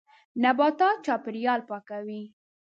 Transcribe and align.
نباتات 0.43 0.97
چاپېریال 1.05 1.61
پاکوي. 1.69 2.21